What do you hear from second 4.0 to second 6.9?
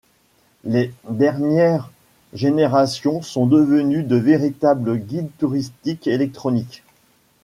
de véritables guides touristiques électroniques.